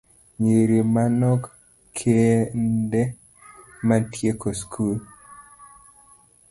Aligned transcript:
Nyiri 0.41 0.77
manok 0.93 1.41
kende 1.97 3.01
ema 3.13 3.95
tieko 4.11 4.49
skul 4.59 4.97